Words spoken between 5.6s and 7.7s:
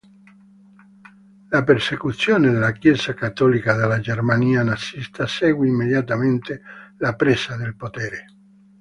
immediatamente la presa